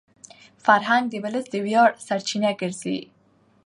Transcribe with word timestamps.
فرهنګ 0.65 1.03
د 1.09 1.15
ولس 1.23 1.45
د 1.51 1.55
ویاړ 1.65 1.89
سرچینه 2.07 2.49
ګرځي. 2.61 2.97